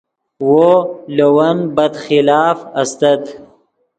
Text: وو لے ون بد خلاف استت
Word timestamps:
وو 0.47 0.69
لے 1.15 1.27
ون 1.35 1.57
بد 1.75 1.93
خلاف 2.03 2.57
استت 2.81 3.23